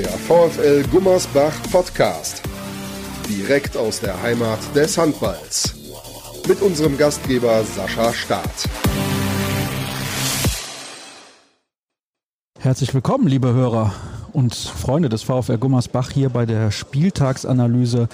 Der 0.00 0.08
VfL 0.08 0.82
Gummersbach 0.90 1.52
Podcast. 1.70 2.40
Direkt 3.28 3.76
aus 3.76 4.00
der 4.00 4.22
Heimat 4.22 4.58
des 4.74 4.96
Handballs. 4.96 5.74
Mit 6.48 6.62
unserem 6.62 6.96
Gastgeber 6.96 7.62
Sascha 7.64 8.10
Staat. 8.14 8.64
Herzlich 12.58 12.94
willkommen, 12.94 13.26
liebe 13.26 13.52
Hörer 13.52 13.92
und 14.32 14.54
Freunde 14.54 15.10
des 15.10 15.22
VfL 15.22 15.58
Gummersbach 15.58 16.10
hier 16.10 16.30
bei 16.30 16.46
der 16.46 16.70
Spieltagsanalyse 16.70 18.08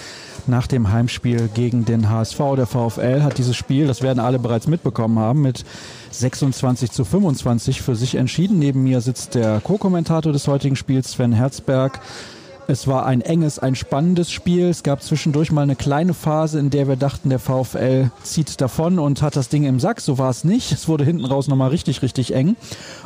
nach 0.48 0.66
dem 0.66 0.92
Heimspiel 0.92 1.48
gegen 1.52 1.84
den 1.84 2.08
HSV. 2.08 2.38
Der 2.56 2.66
VfL 2.66 3.22
hat 3.22 3.38
dieses 3.38 3.56
Spiel, 3.56 3.86
das 3.86 4.02
werden 4.02 4.20
alle 4.20 4.38
bereits 4.38 4.66
mitbekommen 4.66 5.18
haben, 5.18 5.42
mit 5.42 5.64
26 6.10 6.90
zu 6.90 7.04
25 7.04 7.82
für 7.82 7.96
sich 7.96 8.14
entschieden. 8.14 8.58
Neben 8.58 8.82
mir 8.82 9.00
sitzt 9.00 9.34
der 9.34 9.60
Co-Kommentator 9.60 10.32
des 10.32 10.48
heutigen 10.48 10.76
Spiels, 10.76 11.12
Sven 11.12 11.32
Herzberg. 11.32 12.00
Es 12.68 12.88
war 12.88 13.06
ein 13.06 13.20
enges, 13.20 13.60
ein 13.60 13.76
spannendes 13.76 14.32
Spiel. 14.32 14.68
Es 14.68 14.82
gab 14.82 15.00
zwischendurch 15.00 15.52
mal 15.52 15.62
eine 15.62 15.76
kleine 15.76 16.14
Phase, 16.14 16.58
in 16.58 16.70
der 16.70 16.88
wir 16.88 16.96
dachten, 16.96 17.30
der 17.30 17.38
VfL 17.38 18.10
zieht 18.24 18.60
davon 18.60 18.98
und 18.98 19.22
hat 19.22 19.36
das 19.36 19.48
Ding 19.48 19.62
im 19.62 19.78
Sack. 19.78 20.00
So 20.00 20.18
war 20.18 20.30
es 20.30 20.42
nicht. 20.42 20.72
Es 20.72 20.88
wurde 20.88 21.04
hinten 21.04 21.24
raus 21.24 21.46
nochmal 21.46 21.70
richtig, 21.70 22.02
richtig 22.02 22.34
eng. 22.34 22.56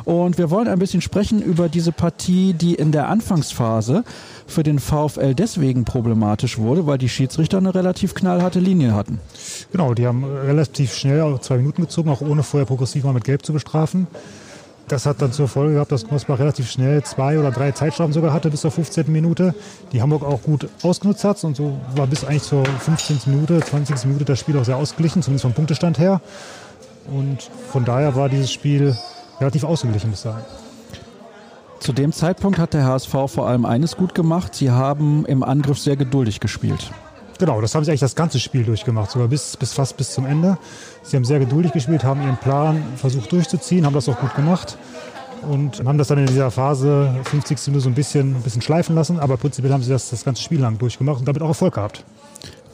Und 0.03 0.39
wir 0.39 0.49
wollen 0.49 0.67
ein 0.67 0.79
bisschen 0.79 1.01
sprechen 1.01 1.43
über 1.43 1.69
diese 1.69 1.91
Partie, 1.91 2.53
die 2.53 2.73
in 2.73 2.91
der 2.91 3.07
Anfangsphase 3.07 4.03
für 4.47 4.63
den 4.63 4.79
VfL 4.79 5.35
deswegen 5.35 5.85
problematisch 5.85 6.57
wurde, 6.57 6.87
weil 6.87 6.97
die 6.97 7.09
Schiedsrichter 7.09 7.59
eine 7.59 7.75
relativ 7.75 8.15
knallharte 8.15 8.59
Linie 8.59 8.95
hatten. 8.95 9.19
Genau, 9.71 9.93
die 9.93 10.07
haben 10.07 10.23
relativ 10.23 10.95
schnell 10.95 11.37
zwei 11.39 11.57
Minuten 11.57 11.83
gezogen, 11.83 12.09
auch 12.09 12.21
ohne 12.21 12.41
vorher 12.41 12.65
progressiv 12.65 13.03
mal 13.03 13.13
mit 13.13 13.25
Gelb 13.25 13.45
zu 13.45 13.53
bestrafen. 13.53 14.07
Das 14.91 15.05
hat 15.05 15.21
dann 15.21 15.31
zur 15.31 15.47
Folge 15.47 15.75
gehabt, 15.75 15.93
dass 15.93 16.05
Gosbach 16.05 16.37
relativ 16.37 16.69
schnell 16.69 17.01
zwei 17.03 17.39
oder 17.39 17.49
drei 17.49 17.71
Zeitstrafen 17.71 18.11
sogar 18.11 18.33
hatte 18.33 18.49
bis 18.49 18.59
zur 18.59 18.71
15. 18.71 19.09
Minute. 19.09 19.55
Die 19.93 20.01
Hamburg 20.01 20.21
auch 20.25 20.41
gut 20.41 20.67
ausgenutzt 20.83 21.23
hat 21.23 21.41
und 21.45 21.55
so 21.55 21.79
war 21.95 22.07
bis 22.07 22.25
eigentlich 22.25 22.43
zur 22.43 22.65
15. 22.65 23.19
Minute, 23.27 23.61
20. 23.61 24.03
Minute 24.03 24.25
das 24.25 24.39
Spiel 24.39 24.57
auch 24.57 24.65
sehr 24.65 24.75
ausgeglichen, 24.75 25.21
zumindest 25.21 25.43
vom 25.43 25.53
Punktestand 25.53 25.97
her. 25.97 26.19
Und 27.09 27.49
von 27.71 27.85
daher 27.85 28.17
war 28.17 28.27
dieses 28.27 28.51
Spiel 28.51 28.93
relativ 29.39 29.63
ausgeglichen 29.63 30.11
bis 30.11 30.23
dahin. 30.23 30.43
Zu 31.79 31.93
dem 31.93 32.11
Zeitpunkt 32.11 32.59
hat 32.59 32.73
der 32.73 32.83
HSV 32.83 33.15
vor 33.27 33.47
allem 33.47 33.63
eines 33.63 33.95
gut 33.95 34.13
gemacht. 34.13 34.53
Sie 34.55 34.71
haben 34.71 35.25
im 35.25 35.41
Angriff 35.41 35.79
sehr 35.79 35.95
geduldig 35.95 36.41
gespielt. 36.41 36.91
Genau, 37.41 37.59
das 37.59 37.73
haben 37.73 37.83
sie 37.83 37.89
eigentlich 37.89 38.01
das 38.01 38.13
ganze 38.13 38.39
Spiel 38.39 38.63
durchgemacht, 38.63 39.09
sogar 39.09 39.27
bis, 39.27 39.57
bis 39.57 39.73
fast 39.73 39.97
bis 39.97 40.11
zum 40.11 40.27
Ende. 40.27 40.59
Sie 41.01 41.17
haben 41.17 41.25
sehr 41.25 41.39
geduldig 41.39 41.71
gespielt, 41.71 42.03
haben 42.03 42.21
ihren 42.21 42.37
Plan 42.37 42.83
versucht 42.97 43.31
durchzuziehen, 43.31 43.83
haben 43.83 43.95
das 43.95 44.07
auch 44.07 44.19
gut 44.19 44.35
gemacht 44.35 44.77
und 45.49 45.83
haben 45.83 45.97
das 45.97 46.09
dann 46.09 46.19
in 46.19 46.27
dieser 46.27 46.51
Phase 46.51 47.15
50. 47.23 47.57
Minute 47.69 47.81
so 47.81 47.89
ein 47.89 47.95
bisschen, 47.95 48.35
ein 48.35 48.43
bisschen 48.43 48.61
schleifen 48.61 48.93
lassen. 48.93 49.19
Aber 49.19 49.37
prinzipiell 49.37 49.73
haben 49.73 49.81
sie 49.81 49.89
das 49.89 50.11
das 50.11 50.23
ganze 50.23 50.43
Spiel 50.43 50.59
lang 50.59 50.77
durchgemacht 50.77 51.17
und 51.17 51.27
damit 51.27 51.41
auch 51.41 51.47
Erfolg 51.47 51.73
gehabt. 51.73 52.05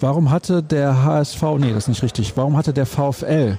Warum 0.01 0.31
hatte 0.31 0.61
der 0.61 1.01
HSV, 1.01 1.41
nee, 1.59 1.71
das 1.71 1.83
ist 1.83 1.87
nicht 1.87 2.03
richtig, 2.03 2.35
warum 2.35 2.57
hatte 2.57 2.73
der 2.73 2.85
VfL 2.85 3.57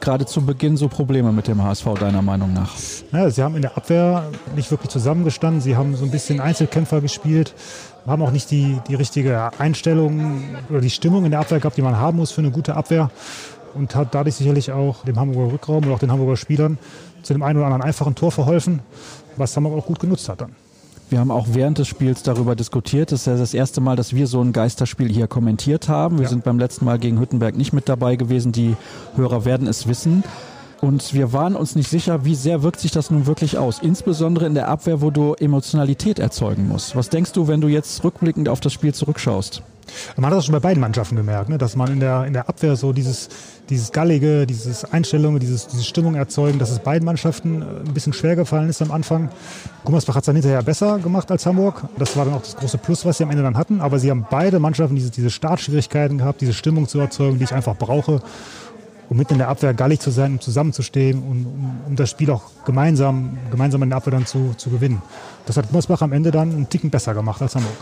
gerade 0.00 0.24
zu 0.24 0.40
Beginn 0.40 0.78
so 0.78 0.88
Probleme 0.88 1.32
mit 1.32 1.48
dem 1.48 1.62
HSV, 1.62 1.84
deiner 2.00 2.22
Meinung 2.22 2.54
nach? 2.54 2.72
Ja, 3.12 3.28
sie 3.28 3.42
haben 3.42 3.56
in 3.56 3.62
der 3.62 3.76
Abwehr 3.76 4.30
nicht 4.54 4.70
wirklich 4.70 4.90
zusammengestanden. 4.90 5.60
Sie 5.60 5.76
haben 5.76 5.94
so 5.96 6.06
ein 6.06 6.10
bisschen 6.10 6.40
Einzelkämpfer 6.40 7.02
gespielt 7.02 7.52
haben 8.06 8.22
auch 8.22 8.30
nicht 8.30 8.50
die, 8.50 8.78
die 8.88 8.94
richtige 8.94 9.50
Einstellung 9.58 10.42
oder 10.70 10.80
die 10.80 10.90
Stimmung 10.90 11.24
in 11.24 11.30
der 11.30 11.40
Abwehr 11.40 11.58
gehabt, 11.58 11.76
die 11.76 11.82
man 11.82 11.96
haben 11.96 12.18
muss 12.18 12.30
für 12.30 12.40
eine 12.40 12.50
gute 12.50 12.74
Abwehr. 12.74 13.10
Und 13.74 13.94
hat 13.94 14.14
dadurch 14.14 14.36
sicherlich 14.36 14.72
auch 14.72 15.04
dem 15.04 15.18
Hamburger 15.18 15.52
Rückraum 15.52 15.84
und 15.84 15.92
auch 15.92 15.98
den 15.98 16.10
Hamburger 16.10 16.36
Spielern 16.36 16.78
zu 17.22 17.34
dem 17.34 17.42
einen 17.42 17.58
oder 17.58 17.66
anderen 17.66 17.82
einfachen 17.82 18.14
Tor 18.14 18.32
verholfen, 18.32 18.80
was 19.36 19.54
Hamburg 19.56 19.76
auch 19.76 19.86
gut 19.86 20.00
genutzt 20.00 20.28
hat 20.28 20.40
dann. 20.40 20.54
Wir 21.08 21.20
haben 21.20 21.30
auch 21.30 21.46
während 21.52 21.78
des 21.78 21.86
Spiels 21.86 22.22
darüber 22.22 22.56
diskutiert. 22.56 23.12
Das 23.12 23.20
ist 23.20 23.26
ja 23.26 23.36
das 23.36 23.54
erste 23.54 23.80
Mal, 23.80 23.94
dass 23.94 24.14
wir 24.14 24.26
so 24.26 24.40
ein 24.40 24.52
Geisterspiel 24.52 25.08
hier 25.08 25.28
kommentiert 25.28 25.88
haben. 25.88 26.18
Wir 26.18 26.24
ja. 26.24 26.28
sind 26.28 26.42
beim 26.42 26.58
letzten 26.58 26.84
Mal 26.84 26.98
gegen 26.98 27.20
Hüttenberg 27.20 27.56
nicht 27.56 27.72
mit 27.72 27.88
dabei 27.88 28.16
gewesen. 28.16 28.50
Die 28.50 28.76
Hörer 29.14 29.44
werden 29.44 29.68
es 29.68 29.86
wissen. 29.86 30.24
Und 30.80 31.14
wir 31.14 31.32
waren 31.32 31.56
uns 31.56 31.74
nicht 31.74 31.88
sicher, 31.88 32.24
wie 32.24 32.34
sehr 32.34 32.62
wirkt 32.62 32.80
sich 32.80 32.90
das 32.90 33.10
nun 33.10 33.26
wirklich 33.26 33.56
aus. 33.56 33.78
Insbesondere 33.80 34.46
in 34.46 34.54
der 34.54 34.68
Abwehr, 34.68 35.00
wo 35.00 35.10
du 35.10 35.34
Emotionalität 35.34 36.18
erzeugen 36.18 36.68
musst. 36.68 36.94
Was 36.94 37.08
denkst 37.08 37.32
du, 37.32 37.48
wenn 37.48 37.60
du 37.60 37.68
jetzt 37.68 38.04
rückblickend 38.04 38.48
auf 38.48 38.60
das 38.60 38.72
Spiel 38.72 38.92
zurückschaust? 38.92 39.62
Man 40.16 40.30
hat 40.30 40.36
das 40.36 40.44
schon 40.44 40.52
bei 40.52 40.60
beiden 40.60 40.80
Mannschaften 40.80 41.16
gemerkt, 41.16 41.48
ne? 41.48 41.58
dass 41.58 41.76
man 41.76 41.92
in 41.92 42.00
der, 42.00 42.24
in 42.24 42.32
der 42.32 42.48
Abwehr 42.48 42.76
so 42.76 42.92
dieses, 42.92 43.28
dieses 43.70 43.92
Gallige, 43.92 44.46
dieses 44.46 44.84
Einstellung, 44.84 45.38
dieses, 45.38 45.68
diese 45.68 45.84
Stimmung 45.84 46.16
erzeugen, 46.16 46.58
dass 46.58 46.70
es 46.70 46.80
beiden 46.80 47.06
Mannschaften 47.06 47.62
äh, 47.62 47.64
ein 47.86 47.94
bisschen 47.94 48.12
schwer 48.12 48.36
gefallen 48.36 48.68
ist 48.68 48.82
am 48.82 48.90
Anfang. 48.90 49.30
Gummersbach 49.84 50.16
hat 50.16 50.22
es 50.22 50.26
dann 50.26 50.36
hinterher 50.36 50.62
besser 50.62 50.98
gemacht 50.98 51.30
als 51.30 51.46
Hamburg. 51.46 51.84
Das 51.98 52.16
war 52.16 52.24
dann 52.24 52.34
auch 52.34 52.42
das 52.42 52.56
große 52.56 52.78
Plus, 52.78 53.04
was 53.04 53.18
sie 53.18 53.24
am 53.24 53.30
Ende 53.30 53.42
dann 53.42 53.56
hatten. 53.56 53.80
Aber 53.80 53.98
sie 53.98 54.10
haben 54.10 54.26
beide 54.28 54.58
Mannschaften 54.58 54.96
diese, 54.96 55.10
diese 55.10 55.30
Startschwierigkeiten 55.30 56.18
gehabt, 56.18 56.40
diese 56.40 56.52
Stimmung 56.52 56.88
zu 56.88 56.98
erzeugen, 56.98 57.38
die 57.38 57.44
ich 57.44 57.52
einfach 57.52 57.76
brauche 57.76 58.20
um 59.08 59.16
mitten 59.16 59.34
in 59.34 59.38
der 59.38 59.48
Abwehr 59.48 59.74
gallig 59.74 60.00
zu 60.00 60.10
sein, 60.10 60.32
um 60.32 60.40
zusammenzustehen 60.40 61.22
und 61.22 61.46
um, 61.46 61.80
um, 61.86 61.96
das 61.96 62.10
Spiel 62.10 62.30
auch 62.30 62.42
gemeinsam, 62.64 63.38
gemeinsam 63.50 63.82
in 63.82 63.90
der 63.90 63.98
Abwehr 63.98 64.12
dann 64.12 64.26
zu, 64.26 64.54
zu 64.56 64.70
gewinnen. 64.70 65.02
Das 65.46 65.56
hat 65.56 65.68
Gummersbach 65.68 66.02
am 66.02 66.12
Ende 66.12 66.30
dann 66.30 66.50
einen 66.50 66.68
Ticken 66.68 66.90
besser 66.90 67.14
gemacht 67.14 67.40
als 67.40 67.54
Hamburg. 67.54 67.76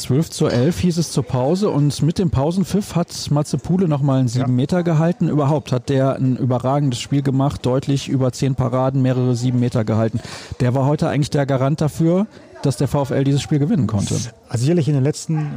12 0.00 0.30
zu 0.30 0.46
11 0.46 0.78
hieß 0.78 0.98
es 0.98 1.12
zur 1.12 1.24
Pause 1.24 1.68
und 1.68 2.02
mit 2.02 2.18
dem 2.18 2.30
Pausenpfiff 2.30 2.96
hat 2.96 3.30
Matze 3.30 3.58
Pule 3.58 3.86
nochmal 3.86 4.20
einen 4.20 4.28
7 4.28 4.46
ja. 4.46 4.52
Meter 4.52 4.82
gehalten. 4.82 5.28
Überhaupt 5.28 5.72
hat 5.72 5.90
der 5.90 6.16
ein 6.16 6.36
überragendes 6.36 7.00
Spiel 7.00 7.22
gemacht, 7.22 7.66
deutlich 7.66 8.08
über 8.08 8.32
10 8.32 8.54
Paraden, 8.54 9.02
mehrere 9.02 9.36
7 9.36 9.60
Meter 9.60 9.84
gehalten. 9.84 10.20
Der 10.60 10.74
war 10.74 10.86
heute 10.86 11.08
eigentlich 11.08 11.28
der 11.30 11.44
Garant 11.44 11.82
dafür, 11.82 12.26
dass 12.62 12.78
der 12.78 12.88
VfL 12.88 13.24
dieses 13.24 13.42
Spiel 13.42 13.58
gewinnen 13.58 13.86
konnte. 13.86 14.14
Also 14.48 14.62
sicherlich 14.62 14.88
in 14.88 14.94
den 14.94 15.04
letzten, 15.04 15.50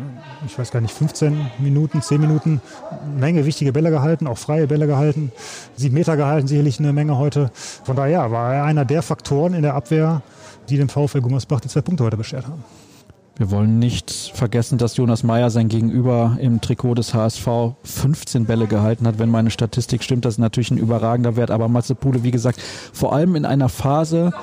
ich 0.45 0.57
weiß 0.57 0.71
gar 0.71 0.81
nicht, 0.81 0.93
15 0.93 1.51
Minuten, 1.59 2.01
10 2.01 2.19
Minuten 2.19 2.61
eine 2.91 3.19
Menge 3.19 3.45
wichtige 3.45 3.71
Bälle 3.71 3.91
gehalten, 3.91 4.27
auch 4.27 4.37
freie 4.37 4.67
Bälle 4.67 4.87
gehalten, 4.87 5.31
sieben 5.75 5.95
Meter 5.95 6.17
gehalten, 6.17 6.47
sicherlich 6.47 6.79
eine 6.79 6.91
Menge 6.91 7.17
heute. 7.17 7.49
Von 7.83 7.95
daher 7.95 8.31
war 8.31 8.53
er 8.53 8.63
einer 8.65 8.83
der 8.83 9.01
Faktoren 9.01 9.53
in 9.53 9.61
der 9.61 9.73
Abwehr, 9.73 10.21
die 10.69 10.77
dem 10.77 10.89
VfL 10.89 11.21
Gummersbach 11.21 11.61
die 11.61 11.69
zwei 11.69 11.81
Punkte 11.81 12.03
heute 12.03 12.17
beschert 12.17 12.45
haben. 12.45 12.63
Wir 13.35 13.49
wollen 13.49 13.79
nicht 13.79 14.31
vergessen, 14.35 14.77
dass 14.77 14.95
Jonas 14.95 15.23
Meyer 15.23 15.49
sein 15.49 15.67
Gegenüber 15.67 16.37
im 16.39 16.61
Trikot 16.61 16.93
des 16.93 17.15
HSV 17.15 17.47
15 17.83 18.45
Bälle 18.45 18.67
gehalten 18.67 19.07
hat. 19.07 19.17
Wenn 19.17 19.29
meine 19.29 19.49
Statistik 19.49 20.03
stimmt, 20.03 20.25
das 20.25 20.35
ist 20.35 20.39
natürlich 20.39 20.69
ein 20.69 20.77
überragender 20.77 21.35
Wert. 21.35 21.49
Aber 21.49 21.67
Matze 21.67 21.95
Pule, 21.95 22.21
wie 22.21 22.29
gesagt, 22.29 22.61
vor 22.61 23.11
allem 23.11 23.35
in 23.35 23.45
einer 23.45 23.69
Phase, 23.69 24.33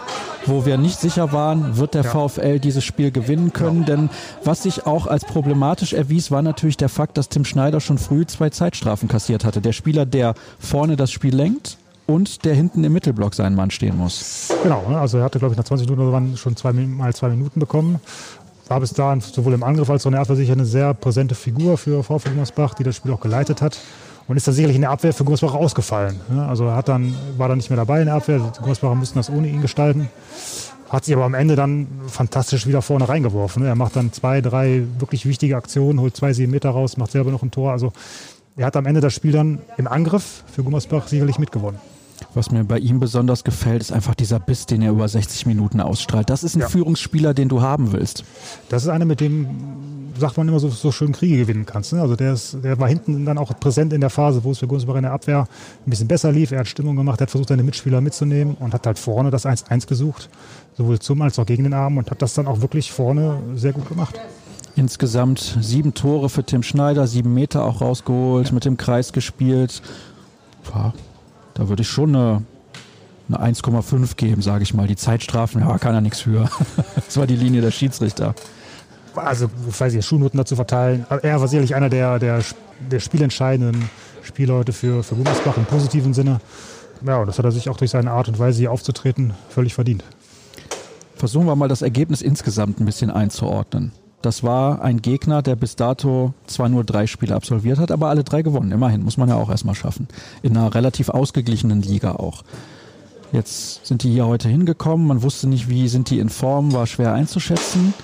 wo 0.44 0.66
wir 0.66 0.76
nicht 0.76 0.98
sicher 0.98 1.32
waren, 1.32 1.76
wird 1.76 1.94
der 1.94 2.02
ja. 2.02 2.10
VfL 2.10 2.58
dieses 2.58 2.82
Spiel 2.82 3.12
gewinnen 3.12 3.52
können. 3.52 3.82
Ja. 3.82 3.94
Denn 3.94 4.10
was 4.42 4.64
sich 4.64 4.86
auch 4.86 5.06
als 5.06 5.24
problematisch 5.24 5.92
erwies, 5.92 6.32
war 6.32 6.42
natürlich 6.42 6.76
der 6.76 6.88
Fakt, 6.88 7.16
dass 7.16 7.28
Tim 7.28 7.44
Schneider 7.44 7.78
schon 7.80 7.98
früh 7.98 8.26
zwei 8.26 8.50
Zeitstrafen 8.50 9.08
kassiert 9.08 9.44
hatte. 9.44 9.60
Der 9.60 9.72
Spieler, 9.72 10.04
der 10.04 10.34
vorne 10.58 10.96
das 10.96 11.12
Spiel 11.12 11.34
lenkt, 11.34 11.78
und 12.10 12.44
der 12.44 12.54
hinten 12.54 12.82
im 12.82 12.92
Mittelblock 12.92 13.34
seinen 13.34 13.54
Mann 13.54 13.70
stehen 13.70 13.96
muss. 13.96 14.48
Genau, 14.64 14.88
ne? 14.88 14.98
also 14.98 15.18
er 15.18 15.24
hatte, 15.24 15.38
glaube 15.38 15.54
ich, 15.54 15.58
nach 15.58 15.64
20 15.64 15.88
Minuten 15.88 16.36
schon 16.36 16.56
zwei, 16.56 16.72
mal 16.72 17.14
zwei 17.14 17.28
Minuten 17.28 17.60
bekommen 17.60 18.00
war 18.70 18.78
bis 18.78 18.92
dahin 18.92 19.20
sowohl 19.20 19.52
im 19.52 19.64
Angriff 19.64 19.90
als 19.90 20.06
auch 20.06 20.06
in 20.06 20.12
der 20.12 20.20
Abwehr 20.20 20.36
sicher 20.36 20.52
eine 20.52 20.64
sehr 20.64 20.94
präsente 20.94 21.34
Figur 21.34 21.76
für 21.76 22.04
VfL 22.04 22.30
Gummersbach, 22.30 22.74
die 22.74 22.84
das 22.84 22.94
Spiel 22.94 23.12
auch 23.12 23.20
geleitet 23.20 23.60
hat. 23.60 23.76
Und 24.28 24.36
ist 24.36 24.46
dann 24.46 24.54
sicherlich 24.54 24.76
in 24.76 24.82
der 24.82 24.92
Abwehr 24.92 25.12
für 25.12 25.24
Gummersbach 25.24 25.54
ausgefallen. 25.54 26.20
Also 26.48 26.66
er 26.66 26.76
hat 26.76 26.88
dann, 26.88 27.16
war 27.36 27.48
dann 27.48 27.58
nicht 27.58 27.68
mehr 27.68 27.76
dabei 27.76 27.98
in 27.98 28.06
der 28.06 28.14
Abwehr. 28.14 28.38
Die 28.38 28.60
Gummersbacher 28.60 28.94
mussten 28.94 29.18
das 29.18 29.28
ohne 29.28 29.48
ihn 29.48 29.60
gestalten. 29.60 30.08
Hat 30.88 31.04
sich 31.04 31.14
aber 31.16 31.24
am 31.24 31.34
Ende 31.34 31.56
dann 31.56 31.88
fantastisch 32.06 32.68
wieder 32.68 32.80
vorne 32.80 33.08
reingeworfen. 33.08 33.64
Er 33.64 33.74
macht 33.74 33.96
dann 33.96 34.12
zwei, 34.12 34.40
drei 34.40 34.84
wirklich 35.00 35.26
wichtige 35.26 35.56
Aktionen, 35.56 36.00
holt 36.00 36.16
zwei, 36.16 36.32
sieben 36.32 36.52
Meter 36.52 36.70
raus, 36.70 36.96
macht 36.96 37.10
selber 37.10 37.32
noch 37.32 37.42
ein 37.42 37.50
Tor. 37.50 37.72
Also 37.72 37.92
er 38.56 38.66
hat 38.66 38.76
am 38.76 38.86
Ende 38.86 39.00
das 39.00 39.14
Spiel 39.14 39.32
dann 39.32 39.58
im 39.78 39.88
Angriff 39.88 40.44
für 40.46 40.62
Gummersbach 40.62 41.08
sicherlich 41.08 41.40
mitgewonnen. 41.40 41.80
Was 42.34 42.50
mir 42.50 42.64
bei 42.64 42.78
ihm 42.78 43.00
besonders 43.00 43.44
gefällt, 43.44 43.80
ist 43.80 43.92
einfach 43.92 44.14
dieser 44.14 44.38
Biss, 44.38 44.66
den 44.66 44.82
er 44.82 44.92
über 44.92 45.08
60 45.08 45.46
Minuten 45.46 45.80
ausstrahlt. 45.80 46.30
Das 46.30 46.44
ist 46.44 46.54
ein 46.54 46.60
ja. 46.60 46.68
Führungsspieler, 46.68 47.34
den 47.34 47.48
du 47.48 47.60
haben 47.60 47.92
willst. 47.92 48.24
Das 48.68 48.82
ist 48.82 48.88
einer, 48.88 49.04
mit 49.04 49.20
dem, 49.20 49.48
sagt 50.18 50.36
man 50.36 50.48
immer, 50.48 50.60
so, 50.60 50.68
so 50.68 50.92
schön 50.92 51.12
Kriege 51.12 51.38
gewinnen 51.38 51.66
kannst. 51.66 51.92
Ne? 51.92 52.00
Also 52.00 52.16
der, 52.16 52.34
ist, 52.34 52.58
der 52.62 52.78
war 52.78 52.88
hinten 52.88 53.24
dann 53.24 53.38
auch 53.38 53.58
präsent 53.58 53.92
in 53.92 54.00
der 54.00 54.10
Phase, 54.10 54.44
wo 54.44 54.52
es 54.52 54.58
für 54.58 54.66
Gunsbach 54.66 54.96
in 54.96 55.02
der 55.02 55.12
Abwehr 55.12 55.48
ein 55.86 55.90
bisschen 55.90 56.08
besser 56.08 56.30
lief. 56.30 56.52
Er 56.52 56.60
hat 56.60 56.68
Stimmung 56.68 56.96
gemacht, 56.96 57.20
er 57.20 57.22
hat 57.22 57.30
versucht, 57.30 57.48
seine 57.48 57.62
Mitspieler 57.62 58.00
mitzunehmen 58.00 58.54
und 58.60 58.74
hat 58.74 58.86
halt 58.86 58.98
vorne 58.98 59.30
das 59.30 59.46
1-1 59.46 59.88
gesucht, 59.88 60.28
sowohl 60.76 60.98
zum 60.98 61.22
als 61.22 61.38
auch 61.38 61.46
gegen 61.46 61.64
den 61.64 61.74
Arm 61.74 61.98
und 61.98 62.10
hat 62.10 62.22
das 62.22 62.34
dann 62.34 62.46
auch 62.46 62.60
wirklich 62.60 62.92
vorne 62.92 63.38
sehr 63.56 63.72
gut 63.72 63.88
gemacht. 63.88 64.20
Insgesamt 64.76 65.58
sieben 65.60 65.94
Tore 65.94 66.28
für 66.28 66.44
Tim 66.44 66.62
Schneider, 66.62 67.06
sieben 67.06 67.34
Meter 67.34 67.64
auch 67.64 67.80
rausgeholt, 67.80 68.48
ja. 68.48 68.54
mit 68.54 68.64
dem 68.64 68.76
Kreis 68.76 69.12
gespielt. 69.12 69.82
Ja, 70.72 70.92
da 71.54 71.68
würde 71.68 71.82
ich 71.82 71.88
schon 71.88 72.14
eine, 72.14 72.42
eine 73.28 73.54
1,5 73.54 74.16
geben, 74.16 74.42
sage 74.42 74.62
ich 74.62 74.74
mal. 74.74 74.86
Die 74.86 74.96
Zeitstrafen, 74.96 75.60
ja, 75.60 75.78
kann 75.78 75.94
er 75.94 76.00
nichts 76.00 76.20
für. 76.20 76.48
das 76.94 77.16
war 77.16 77.26
die 77.26 77.36
Linie 77.36 77.60
der 77.60 77.70
Schiedsrichter. 77.70 78.34
Also, 79.14 79.50
ich 79.68 79.80
weiß 79.80 79.92
nicht, 79.92 80.06
Schulnoten 80.06 80.38
dazu 80.38 80.56
verteilen. 80.56 81.04
Er 81.22 81.40
war 81.40 81.48
sicherlich 81.48 81.74
einer 81.74 81.88
der, 81.88 82.18
der, 82.18 82.42
der 82.90 83.00
spielentscheidenden 83.00 83.90
Spielleute 84.22 84.72
für, 84.72 85.02
für 85.02 85.16
Gummersbach 85.16 85.56
im 85.56 85.64
positiven 85.64 86.14
Sinne. 86.14 86.40
Ja, 87.04 87.24
das 87.24 87.38
hat 87.38 87.44
er 87.44 87.52
sich 87.52 87.68
auch 87.68 87.76
durch 87.76 87.90
seine 87.90 88.10
Art 88.10 88.28
und 88.28 88.38
Weise 88.38 88.58
hier 88.58 88.70
aufzutreten 88.70 89.34
völlig 89.48 89.74
verdient. 89.74 90.04
Versuchen 91.16 91.46
wir 91.46 91.56
mal 91.56 91.68
das 91.68 91.82
Ergebnis 91.82 92.22
insgesamt 92.22 92.80
ein 92.80 92.86
bisschen 92.86 93.10
einzuordnen. 93.10 93.92
Das 94.22 94.42
war 94.42 94.82
ein 94.82 95.00
Gegner, 95.00 95.40
der 95.40 95.56
bis 95.56 95.76
dato 95.76 96.34
zwar 96.46 96.68
nur 96.68 96.84
drei 96.84 97.06
Spiele 97.06 97.34
absolviert 97.34 97.78
hat, 97.78 97.90
aber 97.90 98.08
alle 98.08 98.22
drei 98.22 98.42
gewonnen. 98.42 98.70
Immerhin, 98.70 99.02
muss 99.02 99.16
man 99.16 99.30
ja 99.30 99.36
auch 99.36 99.50
erstmal 99.50 99.74
schaffen. 99.74 100.08
In 100.42 100.56
einer 100.56 100.74
relativ 100.74 101.08
ausgeglichenen 101.08 101.80
Liga 101.80 102.12
auch. 102.12 102.42
Jetzt 103.32 103.86
sind 103.86 104.02
die 104.02 104.10
hier 104.10 104.26
heute 104.26 104.48
hingekommen. 104.48 105.06
Man 105.06 105.22
wusste 105.22 105.48
nicht, 105.48 105.68
wie 105.68 105.88
sind 105.88 106.10
die 106.10 106.18
in 106.18 106.28
Form, 106.28 106.72
war 106.72 106.86
schwer 106.86 107.14
einzuschätzen. 107.14 107.94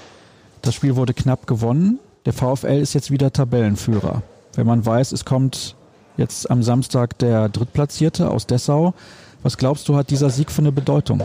Das 0.62 0.74
Spiel 0.74 0.96
wurde 0.96 1.14
knapp 1.14 1.46
gewonnen. 1.46 1.98
Der 2.24 2.32
VfL 2.32 2.80
ist 2.80 2.94
jetzt 2.94 3.10
wieder 3.10 3.32
Tabellenführer. 3.32 4.22
Wenn 4.54 4.66
man 4.66 4.86
weiß, 4.86 5.12
es 5.12 5.24
kommt 5.24 5.76
jetzt 6.16 6.50
am 6.50 6.62
Samstag 6.62 7.18
der 7.18 7.48
Drittplatzierte 7.50 8.30
aus 8.30 8.46
Dessau. 8.46 8.94
Was 9.42 9.58
glaubst 9.58 9.88
du, 9.88 9.96
hat 9.96 10.10
dieser 10.10 10.30
Sieg 10.30 10.50
für 10.50 10.62
eine 10.62 10.72
Bedeutung? 10.72 11.22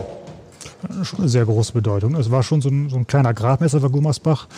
Schon 1.02 1.20
eine 1.20 1.28
sehr 1.28 1.44
große 1.44 1.72
Bedeutung. 1.72 2.14
Es 2.16 2.30
war 2.30 2.42
schon 2.42 2.60
so 2.60 2.68
ein, 2.68 2.88
so 2.90 2.96
ein 2.96 3.06
kleiner 3.06 3.34
Gradmesser 3.34 3.80
für 3.80 3.90
Gummersbach. 3.90 4.48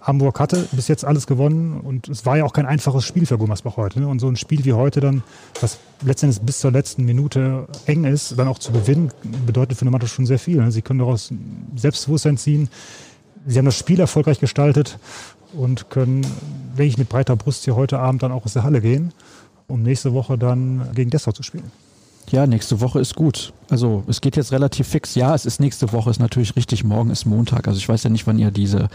Hamburg 0.00 0.38
hatte 0.38 0.68
bis 0.72 0.88
jetzt 0.88 1.04
alles 1.04 1.26
gewonnen 1.26 1.80
und 1.80 2.08
es 2.08 2.24
war 2.24 2.36
ja 2.36 2.44
auch 2.44 2.52
kein 2.52 2.66
einfaches 2.66 3.04
Spiel 3.04 3.26
für 3.26 3.36
Gummersbach 3.36 3.76
heute. 3.76 4.00
Ne? 4.00 4.08
Und 4.08 4.20
so 4.20 4.28
ein 4.28 4.36
Spiel 4.36 4.64
wie 4.64 4.72
heute 4.72 5.00
dann, 5.00 5.22
was 5.60 5.78
letztendlich 6.02 6.40
bis 6.42 6.60
zur 6.60 6.70
letzten 6.70 7.04
Minute 7.04 7.66
eng 7.86 8.04
ist, 8.04 8.38
dann 8.38 8.48
auch 8.48 8.58
zu 8.58 8.72
gewinnen, 8.72 9.10
bedeutet 9.44 9.76
für 9.76 9.82
eine 9.82 9.90
Mannschaft 9.90 10.14
schon 10.14 10.26
sehr 10.26 10.38
viel. 10.38 10.58
Ne? 10.58 10.70
Sie 10.70 10.82
können 10.82 11.00
daraus 11.00 11.32
Selbstbewusstsein 11.76 12.36
ziehen. 12.36 12.68
Sie 13.46 13.58
haben 13.58 13.66
das 13.66 13.76
Spiel 13.76 13.98
erfolgreich 13.98 14.40
gestaltet 14.40 14.98
und 15.52 15.90
können, 15.90 16.22
denke 16.76 16.84
ich, 16.84 16.98
mit 16.98 17.08
breiter 17.08 17.36
Brust 17.36 17.64
hier 17.64 17.76
heute 17.76 17.98
Abend 17.98 18.22
dann 18.22 18.32
auch 18.32 18.44
aus 18.44 18.52
der 18.52 18.62
Halle 18.62 18.80
gehen, 18.80 19.12
um 19.66 19.82
nächste 19.82 20.12
Woche 20.12 20.38
dann 20.38 20.88
gegen 20.94 21.10
Dessau 21.10 21.32
zu 21.32 21.42
spielen. 21.42 21.70
Ja, 22.30 22.46
nächste 22.46 22.80
Woche 22.80 23.00
ist 23.00 23.14
gut. 23.14 23.52
Also 23.70 24.04
es 24.06 24.20
geht 24.20 24.36
jetzt 24.36 24.52
relativ 24.52 24.88
fix. 24.88 25.14
Ja, 25.14 25.34
es 25.34 25.46
ist 25.46 25.60
nächste 25.60 25.92
Woche, 25.92 26.10
ist 26.10 26.20
natürlich 26.20 26.56
richtig. 26.56 26.84
Morgen 26.84 27.10
ist 27.10 27.24
Montag. 27.24 27.68
Also 27.68 27.78
ich 27.78 27.88
weiß 27.88 28.04
ja 28.04 28.10
nicht, 28.10 28.26
wann 28.26 28.38
ihr 28.38 28.50
diese 28.50 28.88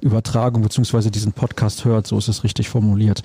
Übertragung 0.00 0.62
beziehungsweise 0.62 1.10
diesen 1.10 1.32
Podcast 1.32 1.84
hört. 1.84 2.06
So 2.06 2.18
ist 2.18 2.28
es 2.28 2.44
richtig 2.44 2.68
formuliert. 2.68 3.22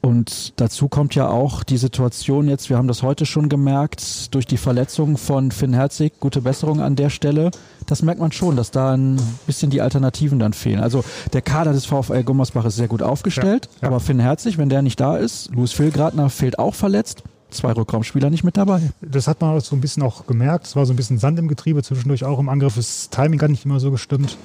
Und 0.00 0.60
dazu 0.60 0.88
kommt 0.88 1.16
ja 1.16 1.28
auch 1.28 1.64
die 1.64 1.76
Situation 1.76 2.48
jetzt, 2.48 2.70
wir 2.70 2.76
haben 2.76 2.86
das 2.86 3.02
heute 3.02 3.26
schon 3.26 3.48
gemerkt, 3.48 4.32
durch 4.32 4.46
die 4.46 4.56
Verletzung 4.56 5.16
von 5.16 5.50
Finn 5.50 5.74
Herzig, 5.74 6.20
gute 6.20 6.40
Besserung 6.40 6.80
an 6.80 6.94
der 6.94 7.10
Stelle. 7.10 7.50
Das 7.86 8.02
merkt 8.02 8.20
man 8.20 8.30
schon, 8.30 8.54
dass 8.54 8.70
da 8.70 8.94
ein 8.94 9.20
bisschen 9.48 9.70
die 9.70 9.80
Alternativen 9.80 10.38
dann 10.38 10.52
fehlen. 10.52 10.78
Also 10.78 11.02
der 11.32 11.42
Kader 11.42 11.72
des 11.72 11.86
VfL 11.86 12.22
Gummersbach 12.22 12.64
ist 12.64 12.76
sehr 12.76 12.86
gut 12.86 13.02
aufgestellt, 13.02 13.68
ja, 13.76 13.82
ja. 13.82 13.88
aber 13.88 13.98
Finn 13.98 14.20
Herzig, 14.20 14.56
wenn 14.56 14.68
der 14.68 14.82
nicht 14.82 15.00
da 15.00 15.16
ist, 15.16 15.50
Louis 15.52 15.72
Filgratner 15.72 16.30
fehlt 16.30 16.60
auch 16.60 16.76
verletzt, 16.76 17.24
zwei 17.50 17.72
Rückraumspieler 17.72 18.30
nicht 18.30 18.44
mit 18.44 18.56
dabei. 18.56 18.92
Das 19.00 19.28
hat 19.28 19.40
man 19.40 19.58
so 19.60 19.74
ein 19.76 19.80
bisschen 19.80 20.02
auch 20.02 20.26
gemerkt. 20.26 20.66
Es 20.66 20.76
war 20.76 20.86
so 20.86 20.92
ein 20.92 20.96
bisschen 20.96 21.18
Sand 21.18 21.38
im 21.38 21.48
Getriebe, 21.48 21.82
zwischendurch 21.82 22.24
auch 22.24 22.38
im 22.38 22.48
Angriff. 22.48 22.74
Das 22.74 23.10
Timing 23.10 23.40
hat 23.40 23.50
nicht 23.50 23.64
immer 23.64 23.80
so 23.80 23.90
gestimmt. 23.90 24.36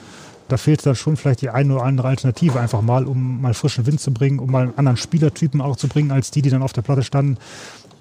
Da 0.49 0.57
fehlt 0.57 0.85
dann 0.85 0.95
schon 0.95 1.15
vielleicht 1.15 1.41
die 1.41 1.49
eine 1.49 1.75
oder 1.75 1.83
andere 1.83 2.09
Alternative 2.09 2.59
einfach 2.59 2.81
mal, 2.81 3.05
um 3.05 3.41
mal 3.41 3.53
frischen 3.53 3.85
Wind 3.85 4.01
zu 4.01 4.11
bringen, 4.11 4.39
um 4.39 4.51
mal 4.51 4.63
einen 4.63 4.77
anderen 4.77 4.97
Spielertypen 4.97 5.61
auch 5.61 5.75
zu 5.75 5.87
bringen, 5.87 6.11
als 6.11 6.31
die, 6.31 6.41
die 6.41 6.49
dann 6.49 6.61
auf 6.61 6.73
der 6.73 6.81
Platte 6.81 7.03
standen. 7.03 7.37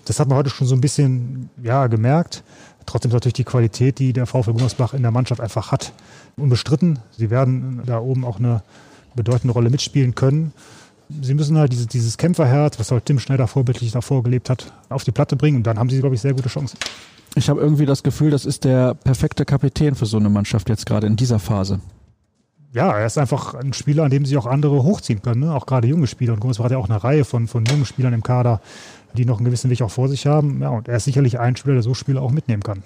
Das 0.05 0.19
hat 0.19 0.29
man 0.29 0.37
heute 0.37 0.51
schon 0.51 0.67
so 0.67 0.75
ein 0.75 0.81
bisschen 0.81 1.51
ja, 1.63 1.87
gemerkt. 1.87 2.43
Trotzdem 2.87 3.11
ist 3.11 3.15
natürlich 3.15 3.35
die 3.35 3.45
Qualität, 3.45 4.01
die 4.01 4.13
der 4.13 4.27
VfL 4.27 4.53
Gummersbach 4.53 4.93
in 4.93 5.03
der 5.03 5.13
Mannschaft 5.13 5.41
einfach 5.41 5.71
hat, 5.71 5.93
unbestritten. 6.37 6.99
Sie 7.17 7.31
werden 7.31 7.83
da 7.87 8.01
oben 8.01 8.25
auch 8.25 8.41
eine 8.41 8.63
bedeutende 9.15 9.53
Rolle 9.53 9.71
mitspielen 9.71 10.17
können 10.17 10.53
sie 11.21 11.35
müssen 11.35 11.59
halt 11.59 11.73
dieses, 11.73 11.87
dieses 11.87 12.17
Kämpferherz, 12.17 12.79
was 12.79 12.91
halt 12.91 13.07
Tim 13.07 13.19
Schneider 13.19 13.47
vorbildlich 13.47 13.93
davor 13.93 14.23
gelebt 14.23 14.51
hat, 14.51 14.73
auf 14.89 15.05
die 15.05 15.13
Platte 15.13 15.37
bringen 15.37 15.59
und 15.59 15.67
dann 15.67 15.79
haben 15.79 15.91
sie, 15.91 16.01
glaube 16.01 16.15
ich, 16.15 16.21
sehr 16.21 16.35
gute 16.35 16.49
Chancen. 16.49 16.79
Ich 17.35 17.49
habe 17.49 17.61
irgendwie 17.61 17.87
das 17.87 18.03
Gefühl, 18.03 18.31
das 18.31 18.45
ist 18.45 18.65
der 18.65 18.95
perfekte 18.95 19.45
Kapitän 19.45 19.95
für 19.95 20.07
so 20.07 20.19
eine 20.19 20.29
Mannschaft 20.29 20.69
jetzt 20.69 20.85
gerade 20.87 21.07
in 21.07 21.17
dieser 21.17 21.39
Phase. 21.39 21.81
Ja, 22.73 22.91
er 22.97 23.07
ist 23.07 23.19
einfach 23.19 23.55
ein 23.55 23.73
Spieler, 23.73 24.05
an 24.05 24.11
dem 24.11 24.25
sich 24.25 24.37
auch 24.37 24.47
andere 24.47 24.83
hochziehen 24.83 25.21
können, 25.21 25.41
ne? 25.41 25.55
auch 25.55 25.67
gerade 25.67 25.89
junge 25.89 26.07
Spieler. 26.07 26.33
Und 26.35 26.41
Gomez 26.41 26.59
hat 26.59 26.71
ja 26.71 26.79
auch 26.79 26.89
eine 26.89 27.03
Reihe 27.03 27.25
von, 27.25 27.47
von 27.47 27.65
jungen 27.67 27.85
Spielern 27.85 28.15
im 28.15 28.23
Kader, 28.23 28.61
die 29.15 29.27
noch 29.27 29.39
einen 29.39 29.45
gewissen 29.45 29.71
Weg 29.71 29.83
auch 29.83 29.91
vor 29.91 30.09
sich 30.09 30.27
haben. 30.27 30.63
Ja, 30.63 30.71
und 30.71 30.89
er 30.89 30.97
ist 30.97 31.05
sicherlich 31.05 31.39
ein 31.39 31.57
Spieler, 31.57 31.75
der 31.75 31.83
so 31.83 31.93
Spieler 31.93 32.23
auch 32.23 32.31
mitnehmen 32.31 32.63
kann. 32.63 32.83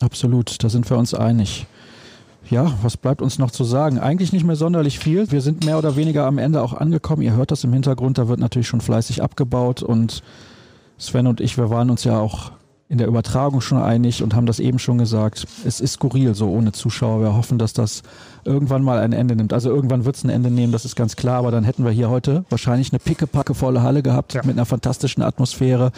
Absolut, 0.00 0.62
da 0.62 0.68
sind 0.68 0.88
wir 0.90 0.98
uns 0.98 1.14
einig. 1.14 1.66
Ja, 2.50 2.72
was 2.82 2.96
bleibt 2.96 3.22
uns 3.22 3.38
noch 3.38 3.50
zu 3.50 3.64
sagen? 3.64 3.98
Eigentlich 3.98 4.32
nicht 4.32 4.44
mehr 4.44 4.56
sonderlich 4.56 4.98
viel. 4.98 5.30
Wir 5.30 5.40
sind 5.40 5.64
mehr 5.64 5.78
oder 5.78 5.96
weniger 5.96 6.26
am 6.26 6.38
Ende 6.38 6.62
auch 6.62 6.74
angekommen. 6.74 7.22
Ihr 7.22 7.34
hört 7.34 7.50
das 7.50 7.64
im 7.64 7.72
Hintergrund, 7.72 8.18
da 8.18 8.28
wird 8.28 8.40
natürlich 8.40 8.68
schon 8.68 8.80
fleißig 8.80 9.22
abgebaut 9.22 9.82
und 9.82 10.22
Sven 10.98 11.26
und 11.26 11.40
ich, 11.40 11.56
wir 11.56 11.70
waren 11.70 11.90
uns 11.90 12.04
ja 12.04 12.18
auch 12.18 12.52
in 12.88 12.98
der 12.98 13.08
Übertragung 13.08 13.60
schon 13.60 13.78
einig 13.78 14.22
und 14.22 14.34
haben 14.34 14.46
das 14.46 14.60
eben 14.60 14.78
schon 14.78 14.98
gesagt. 14.98 15.46
Es 15.64 15.80
ist 15.80 15.94
skurril 15.94 16.34
so 16.34 16.50
ohne 16.50 16.72
Zuschauer. 16.72 17.22
Wir 17.22 17.34
hoffen, 17.34 17.58
dass 17.58 17.72
das 17.72 18.02
irgendwann 18.44 18.82
mal 18.82 18.98
ein 18.98 19.12
Ende 19.12 19.34
nimmt. 19.34 19.52
Also 19.52 19.70
irgendwann 19.70 20.04
wird 20.04 20.16
es 20.16 20.24
ein 20.24 20.28
Ende 20.28 20.50
nehmen, 20.50 20.72
das 20.72 20.84
ist 20.84 20.94
ganz 20.94 21.16
klar. 21.16 21.38
Aber 21.38 21.50
dann 21.50 21.64
hätten 21.64 21.84
wir 21.84 21.90
hier 21.90 22.10
heute 22.10 22.44
wahrscheinlich 22.50 22.92
eine 22.92 22.98
pickepacke 22.98 23.54
volle 23.54 23.82
Halle 23.82 24.02
gehabt 24.02 24.34
ja. 24.34 24.42
mit 24.44 24.56
einer 24.56 24.66
fantastischen 24.66 25.22
Atmosphäre 25.22 25.92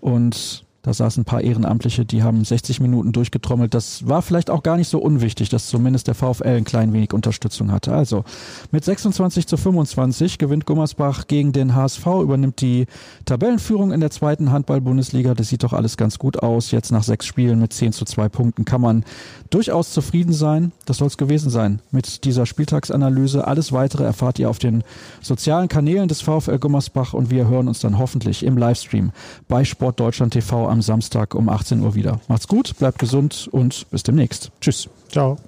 und 0.00 0.65
da 0.86 0.94
saßen 0.94 1.22
ein 1.22 1.24
paar 1.24 1.40
Ehrenamtliche, 1.40 2.04
die 2.04 2.22
haben 2.22 2.44
60 2.44 2.78
Minuten 2.78 3.10
durchgetrommelt. 3.10 3.74
Das 3.74 4.06
war 4.06 4.22
vielleicht 4.22 4.50
auch 4.50 4.62
gar 4.62 4.76
nicht 4.76 4.86
so 4.86 5.00
unwichtig, 5.00 5.48
dass 5.48 5.66
zumindest 5.66 6.06
der 6.06 6.14
VfL 6.14 6.58
ein 6.58 6.64
klein 6.64 6.92
wenig 6.92 7.12
Unterstützung 7.12 7.72
hatte. 7.72 7.92
Also 7.92 8.22
mit 8.70 8.84
26 8.84 9.48
zu 9.48 9.56
25 9.56 10.38
gewinnt 10.38 10.64
Gummersbach 10.64 11.26
gegen 11.26 11.50
den 11.50 11.74
HSV, 11.74 12.06
übernimmt 12.22 12.60
die 12.60 12.86
Tabellenführung 13.24 13.90
in 13.90 13.98
der 13.98 14.12
zweiten 14.12 14.52
Handball-Bundesliga. 14.52 15.34
Das 15.34 15.48
sieht 15.48 15.64
doch 15.64 15.72
alles 15.72 15.96
ganz 15.96 16.20
gut 16.20 16.44
aus. 16.44 16.70
Jetzt 16.70 16.92
nach 16.92 17.02
sechs 17.02 17.26
Spielen 17.26 17.58
mit 17.58 17.72
10 17.72 17.90
zu 17.92 18.04
2 18.04 18.28
Punkten 18.28 18.64
kann 18.64 18.80
man 18.80 19.04
durchaus 19.50 19.90
zufrieden 19.90 20.32
sein. 20.32 20.70
Das 20.84 20.98
soll 20.98 21.08
es 21.08 21.16
gewesen 21.16 21.50
sein 21.50 21.80
mit 21.90 22.22
dieser 22.24 22.46
Spieltagsanalyse. 22.46 23.44
Alles 23.44 23.72
weitere 23.72 24.04
erfahrt 24.04 24.38
ihr 24.38 24.48
auf 24.48 24.60
den 24.60 24.84
sozialen 25.20 25.66
Kanälen 25.66 26.06
des 26.06 26.20
VfL 26.20 26.60
Gummersbach 26.60 27.12
und 27.12 27.30
wir 27.30 27.48
hören 27.48 27.66
uns 27.66 27.80
dann 27.80 27.98
hoffentlich 27.98 28.44
im 28.44 28.56
Livestream 28.56 29.10
bei 29.48 29.64
Sport 29.64 29.98
Deutschland 29.98 30.32
TV 30.32 30.75
am 30.76 30.82
Samstag 30.82 31.34
um 31.34 31.48
18 31.48 31.80
Uhr 31.80 31.94
wieder. 31.94 32.20
Macht's 32.28 32.46
gut, 32.46 32.76
bleibt 32.78 32.98
gesund 32.98 33.48
und 33.50 33.90
bis 33.90 34.02
demnächst. 34.02 34.50
Tschüss. 34.60 34.88
Ciao. 35.10 35.38